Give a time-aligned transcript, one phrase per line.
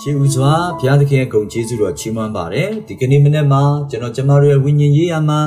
[0.00, 5.40] ရှိဦးစွာဘုရားသခင်ရဲ့ဂုဏ်ကျေးဇူးတော်ချီးမွမ်းပါတယ်ဒီကနေ့မနေ့မှာကျွန်တော်ကျမတို့ရဲ့ဝိညာဉ်ရေးရာမှာ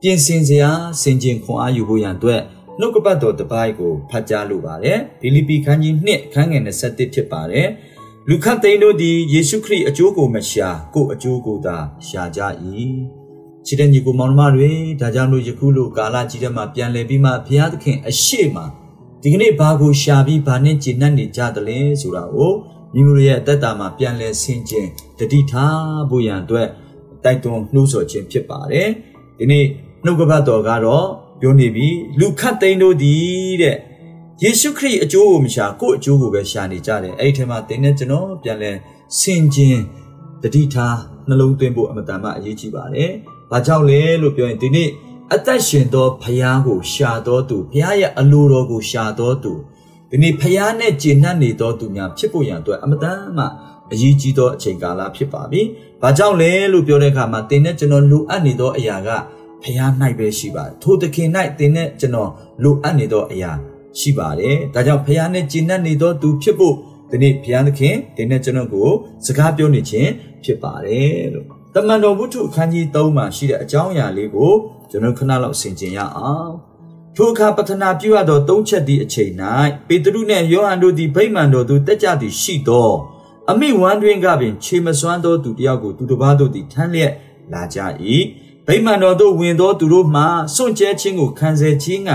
[0.00, 0.70] ပြင်ဆင်စရာ
[1.02, 2.40] စင်ကြင်ခွန်အားယူဖို့ရန်အတွက်
[2.78, 7.68] နှုတ်ကပတ်တော်တစ်ပိုင်းကိုဖတ်ကြားလိုပါတယ်ဖိလိပ္ပိခန်းကြီး2ခန်းငယ်27ဖြစ်ပါတယ်
[8.28, 12.40] လူခတ်သိန်းတို့သည်ယေရှုခရစ်အကျိုးကိုမရှာကိုအကျိုးကိုသာရှာကြ၏
[13.66, 14.70] ချစ်တဲ့ညီကိုမောင်နှမတွေ
[15.00, 18.56] ဒါကြောင့်လို့ယခုလိုကာလကြီးတဲ့မှာပြန်လည်ပြီးမှဘုရားသခင်အရှိမ
[19.22, 22.52] ဒီကနေ့ဘာကိုရှာပြီးဘာနဲ့ကျင့်နှံ့နေကြသလဲဆိုတာကို
[22.94, 24.86] မိမိတို့ရဲ့အသက်တာမှာပြန်လည်ဆင်ခြင်
[25.18, 26.68] တတိထားဖို့ရန်အတွက်
[27.24, 28.88] တိုက်တွန်းနှိုးဆော်ခြင်းဖြစ်ပါတယ်
[29.38, 29.64] ဒီနေ့
[30.04, 31.06] နှုတ်ကပတ်တော်ကတော့
[31.40, 31.88] ပြောနေပြီ
[32.20, 33.14] လူခတ်သိန်းတို့ဒီ
[33.62, 33.76] တဲ့
[34.42, 38.72] ယေရှုခရစ်အကျိုးကိုမရှာကိုယ့်အကျိုးကိုပဲရှာနေကြတယ်အဲ့ဒီထဲမှာသင်နဲ့ကျွန်တော်ပြန်လဲ
[39.18, 39.76] ဆင်ခြင်
[40.42, 40.96] တတိထား
[41.28, 43.10] နှလုံးသွင်းဖို့အမတန်မှအရေးကြီးပါတယ်
[43.50, 44.88] ဘာကြောင့်လဲလို့ပြောရင်ဒီနေ့
[45.34, 49.52] အသက်ရှင်သောဖခင်ကိုရှာတော်သူဖခင်ရဲ့အလိုတော်ကိုရှာတော်သူ
[50.14, 53.44] ဒီနေ့ဖခင်နဲ့ကျင့်နှံ့နေတော်သူများဖြစ်ဖို့ရန်အတွက်အမတန်မှ
[53.92, 55.60] အရေးကြီးသောအချိန်ကာလဖြစ်ပါပြီ။
[56.02, 59.08] ဘာကြောင့်လဲလို့ပြောတဲ့အခါမှာသင်နဲ့ကျွန်တော်လိုအပ်နေသောအရာက
[59.62, 62.30] ဖခင်၌ပဲရှိပါတယ်။ထိုသခင်၌သင်နဲ့ကျွန်တော်
[62.62, 63.52] လိုအပ်နေသောအရာ
[63.98, 66.74] ရှိပါတယ်။ဒါကြောင့်ဖခင်နဲ့ကျင့်နှံ့နေသောသူဖြစ်ဖို့
[67.10, 68.88] ဒီနေ့ဘုရားသခင်သင်နဲ့ကျွန်တော်ကို
[69.26, 70.10] စကားပြောနေခြင်း
[70.44, 74.52] ဖြစ်ပါတယ်လို့တမန်တော်ဝုဒ္ဓအခန်းကြီး3မှာရှိတဲ့အကြောင်းအရာလေးကို
[74.90, 76.71] ကျွန်တော်ခဏလောက်ဆင်ခြင်ရအောင်
[77.16, 79.32] ထိုအခါပထနာပြုရသောသုံးချက်သည့်အချိန်၌
[79.88, 82.90] ပေတရုနှင့်ယောဟန်တို့သည်ဗိမာန်တော်သို့တက်ကြသည်ရှိသော
[83.50, 87.12] အမိဝမ်းတွင်ကပင်ခြေမစွမ်းသောသူတယောက်ကိုသူတစ်ပါးတို့သည်ထမ်းလျက်
[87.52, 87.78] လာကြ၏
[88.66, 90.22] ဗိမာန်တော်သို့ဝင်သောသူတို့မှ
[90.54, 92.10] စွန့်ကြဲခြင်းကိုခံစေခြင်းက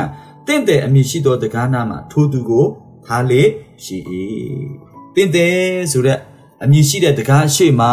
[0.47, 2.65] တင့်တယ်အမိရှိသောတကားနာမှထိုသူကို
[3.05, 3.43] ထားလေ
[3.83, 3.97] ရှိ၏
[5.15, 5.57] တင့်တယ်
[5.91, 6.19] ဆိုတဲ့
[6.63, 7.87] အမိရှိတဲ့တကားရှိမှ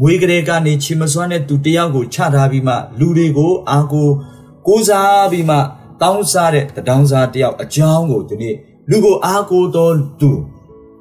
[0.00, 4.08] မွေးကလေးကနေချီမစွမ်းတဲ့သူတယောက်ကိုချထားပြီးမှလူတွေကိုအာကို
[4.66, 5.56] ကိုးစားပြီးမှ
[6.02, 8.54] တောင်းစားတဲ့တတောင်းစားတယောက်အကြောင်းကိုဒီနေ့
[8.90, 10.30] လူကိုအာကိုတော်သူ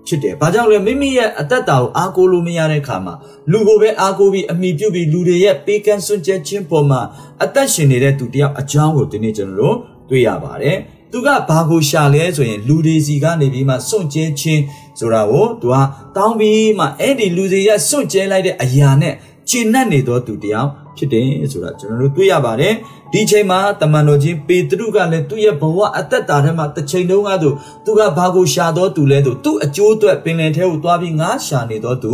[0.07, 3.13] ဖြစ်တယ်။ဘာကြောင့်လဲမိမိရဲ့အသက်တာကိုအာကိုလို့မရတဲ့ခါမှာ
[3.51, 7.01] လူကိုပဲအာကိုပြီးအမိပြုတ်ပြီးလူတွေရဲ့ပေးကမ်းစွန့်ကြဲခြင်းပေါ်မှာ
[7.43, 9.78] အသက်ရှင်နေတဲ့သူတယောက်အကြောင်းကိုဒီနေ့ကျွန်တော်တို့
[10.09, 10.78] တွေ့ရပါတယ်။
[11.11, 14.61] သူကဘာကိုရှာလဲဆိုရင်လူတွေစီကနေပြီးမှစွန့်ကြဲခြင်း
[15.00, 15.75] ဆိုတာကိုသူက
[16.16, 19.13] တောင်းပြီးမှအဲ့ဒီလူတွေရဲ့စွန့်ကြဲလိုက်တဲ့အရာနဲ့
[19.50, 22.73] ကျင့်နှံ့နေသောသူတယောက်ဖြစ်တယ်ဆိုတာကျွန်တော်တို့တွေ့ရပါတယ်
[23.13, 27.50] ဒီချိန်မှာတမန်တော်ချင်းပေတရုကလည်းသူ့ရဲ့ဘဝအသက်တာထဲမှာတစ်ချိန်တုန်းကသူ
[27.85, 32.13] သူကဘာကိုရှာတော့သူလဲဆိုသူ့အကျိုးအတွက်ပင်လယ်ထဲကိုသွားပြီးငါရှာနေတော့သူ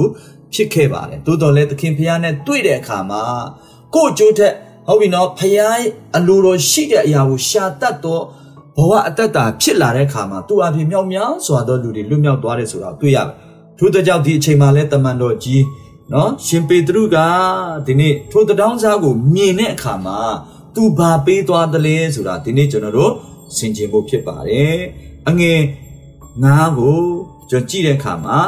[0.54, 3.22] ဖြစ်ခဲ့ပါတယ်တိုးတော်လည်းသခင်ဖျားနဲ့တွေ့တဲ့အခါမှာ
[3.96, 4.54] ကို့အကျိုးထက်
[4.88, 5.82] ဟုတ်ပြီနော်ဖျား
[6.18, 8.24] အလိုတော်ရှိတဲ့အရာကိုရှာတတ်တော့
[8.78, 13.32] ဘဝအသက်တာဖြစ်လာတဲ့အခါမှာသူအပြင်မြောက်များစွာသောလူတွေလွတ်မြောက်သွားတယ်ဆိုတာတွေ့ရတယ်
[13.78, 15.62] ထို့တဲ့ကြောင့်ဒီအချိန်မှာလဲတမန်တော်ကြီး
[16.14, 17.18] နော်ရှင်ပေတရုက
[17.86, 20.20] ဒီနေ့ထိုတတောင်းစားကိုမြင်တဲ့အခါမှာ
[20.76, 23.14] သူဘာပေးသွားသလဲဆိုတာဒီနေ့ကျွန်တော်တို့
[23.56, 24.78] ဆင်ခြင်ဖို့ဖြစ်ပါတယ်
[25.30, 25.62] အငယ်
[26.44, 27.00] ငါးကို
[27.50, 28.40] ကျွန်ကြည့်တဲ့အခါမှာ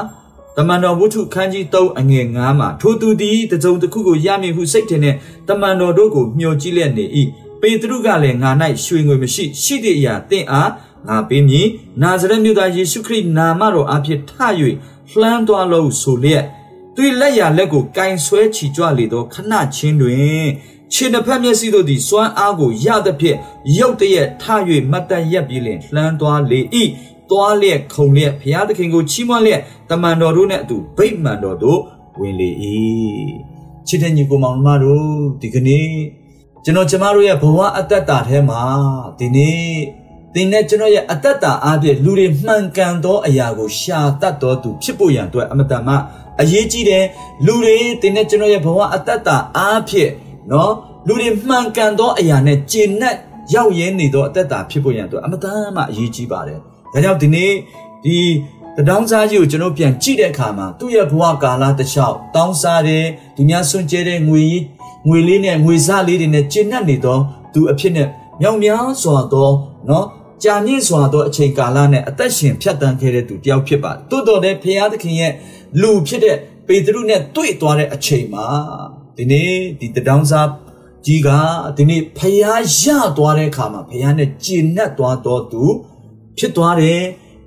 [0.58, 5.16] တမန်တော်ဝုထုခန်းကြီး3အငယ်9မှာထိုသူသည်တစုံတစ်ခုကိုရမည်ဟုစိတ်ထင်တဲ့
[5.48, 7.06] တမန်တော်တို့ကိုမျှော်ကြည့်လျက်နေ၏
[7.62, 8.52] ပေတရုကလည်းငါ၌
[8.86, 10.72] ရွှေငွေမရှိရှိသည့်အရာတင့်အား
[11.08, 11.68] ငါပေးမည်
[12.02, 14.32] နာဇရက်မြို့သားယေရှုခရစ်နာမတော်အဖြစ်ထ၍
[15.20, 16.46] လှမ်းသွားလို့ဆိုလျက်
[16.96, 20.46] သူလက်ရလက်ကိုကင်ဆွဲချီကြွလေသောခဏချင်းတွင်
[20.94, 23.38] ခြေနှစ်ဖက်မျက်စိတို့သည်စွမ်းအားကိုရသဖြင့်
[23.78, 24.44] ရုတ်တရက်ထ၍
[24.92, 26.60] မတ်တရက်ပြီးလင်လှမ်းသွားလေ၏
[27.30, 31.80] သွားလျက်ခုံလျက်ဘုရားသခင်ကိုချီးမွမ်းလျက်တမန်တော်တို့နှင့်အတူဗိမာန်တော်သို့
[32.20, 32.50] ဝင်လေ၏
[33.88, 35.08] ချစ်တဲ့ညီကိုမောင်မတို့
[35.42, 35.90] ဒီကနေ့
[36.64, 38.62] ကျွန်တော်ကျမတို့ရဲ့ဘဝအတ္တတာထဲမှာ
[39.20, 39.64] ဒီနေ့
[40.34, 45.96] သင်နဲ့ကျွန်တော်ရဲ့အတ္တတာအားဖြင့်လူတွေမှန်ကန်သောအရာကိုရှာတတ်တော်သူဖြစ်ဖို့ရန်အတွက်အမတန်မှ
[46.42, 47.06] အရေးကြီးတယ်
[47.46, 50.12] လူတွေတင်တဲ့ကျွန်တော်ရဲ့ဘဝအတ္တတာအားဖြင့်
[50.52, 50.74] နော်
[51.08, 53.16] လူတွေမှန်ကန်သောအရာနဲ့ကျင့်နဲ့
[53.54, 56.60] ရောက်ရဲနေသောအတ္တတာဖြစ်ဖို့ရန်အတွက်အမတန်မှအရေးကြီးပါတယ်
[56.94, 57.52] ဒါကြောင့်ဒီနေ့
[58.06, 58.18] ဒီ
[58.78, 63.06] တတောင်းစားကြီးကိုကျွန်တော်ပြန်ကြည့်တဲ့အခါမှာသူ့ရဲ့ဘဝကာလတစ်လျှောက်တောင်းစားတယ်
[63.36, 64.46] ဒီများစွန့်ကြဲတဲ့ငွေ
[65.08, 67.18] ငွေလေးနဲ့ငွေစားလေးတွေနဲ့ကျင့်နှံ့နေသော
[67.54, 68.08] သူအဖြစ်နဲ့
[68.42, 69.50] မြောင်များစွာသော
[69.90, 70.06] နော်
[70.44, 75.32] ကြာမြင့်စွာသောအချိန်ကာလနဲ့အသက်ရှင်ဖြတ်တန်းခဲ့တဲ့သူတယောက်ဖြစ်ပါတယ်။တိုးတော်တဲ့ဖခင်သခင်ရဲ့
[75.82, 78.48] လူဖြစ်တဲ့ပေတရုနဲ့တွေ့သွားတဲ့အချိန်မှာ
[79.18, 80.50] ဒီနေ့ဒီတဒေါင်းစား
[81.06, 81.30] ကြီးက
[81.78, 82.84] ဒီနေ့ဖျားရ
[83.18, 85.64] သွားတဲ့အခါမှာဖျားနဲ့ကျင့်တ်သွားတော့သူ
[86.38, 87.02] ဖြစ်သွားတယ်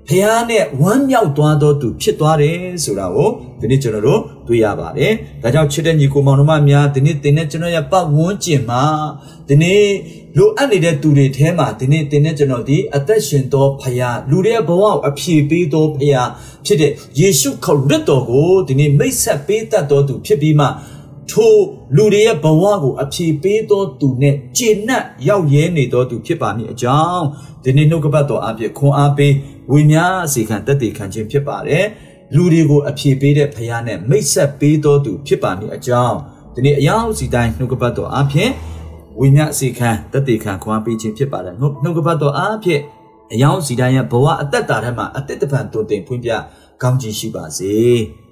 [0.09, 5.11] ဖျားနဲ့ဝမ်းမြောက်သွားတော့သူဖြစ်သွားတယ်ဆိုတာကိုဒီနေ့ကျွန်တော်တို့တွေ့ရပါတယ်။
[5.43, 8.83] ဒါကြောင့်ချစ်တဲ့ညီကိုမောင်တို့မများဒီနေ့တင်တဲ့ကျွန်တော်ရဲ့ပတ်ဝန်းကျင်မှာ
[9.49, 9.83] ဒီနေ့
[10.37, 16.27] လိုအပ်နေတဲ့သူတွေထဲမှာဒီနေ့တင်တဲ့ကျွန်တော်ဒီအသက်ရှင်သောဖခင်လူတွေရဲ့ဘဝကိုအပြည့်ပေးသောဖခင်
[16.65, 20.67] ဖြစ်တဲ့ယေရှုခရစ်တော်ကိုဒီနေ့မိတ်ဆက်ပေးတတ်တော်သူဖြစ်ပြီးမှ
[21.31, 21.55] ထို
[21.95, 24.91] လူတွေရဲ့ဘဝကိုအပြည့်ပေးသောသူနဲ့ကျင့်납
[25.27, 27.23] ရောက်ရဲနေသောသူဖြစ်ပါမည်အကြောင်း
[27.63, 29.33] ဒီနေ့နှုတ်ကပတ်တော်အပြည့်ခွန်အားပေး
[29.71, 31.85] ဝိညာဉ်အစီခံတက်တည်ခံခြင်းဖြစ်ပါတယ်
[32.35, 36.17] လူတွေကိုအဖြေပေးတဲ့ဖခင်နဲ့မိတ်ဆက်ပေးတော်သူဖြစ်ပါမည်အကြောင်း
[36.55, 38.49] ဒီနေ့အယောင်စီတိုင်းနှုတ်ကပတ်တော်အဖြစ်
[39.19, 42.81] ဝိညာဉ်စီခံတတိခံခွန်အားပေးခြင်းဖြစ်ပါတယ်နှုတ်ကပတ်တော်အဖြစ်
[43.33, 46.31] အယောင်စီတိုင်းရဲ့ဘဝအသက်တာထဲမှာအသက်တပံတုန်တင်ဖွင့်ပြ
[46.81, 47.75] ကောင်းချီးရှိပါစေ။